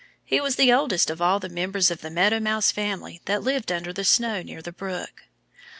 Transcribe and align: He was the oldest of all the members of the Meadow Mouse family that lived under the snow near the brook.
He 0.25 0.41
was 0.41 0.55
the 0.55 0.73
oldest 0.73 1.11
of 1.11 1.21
all 1.21 1.39
the 1.39 1.47
members 1.47 1.91
of 1.91 2.01
the 2.01 2.09
Meadow 2.09 2.39
Mouse 2.39 2.71
family 2.71 3.21
that 3.25 3.43
lived 3.43 3.71
under 3.71 3.93
the 3.93 4.03
snow 4.03 4.41
near 4.41 4.59
the 4.63 4.71
brook. 4.73 5.25